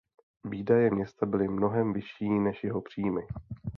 Výdaje 0.43 0.91
města 0.91 1.25
byly 1.25 1.47
mnohem 1.47 1.93
vyšší 1.93 2.29
než 2.29 2.63
jeho 2.63 2.81
příjmy. 2.81 3.21